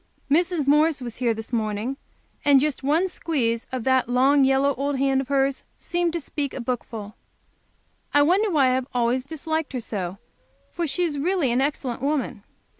[0.31, 0.65] Mrs.
[0.65, 1.95] Morris was here this morning,
[2.43, 6.55] and just one squeeze of that long, yellow old hand of hers seemed to speak
[6.55, 7.13] a bookful!
[8.11, 10.17] I wonder why I have always disliked her so,
[10.71, 12.41] for she is really an excellent woman.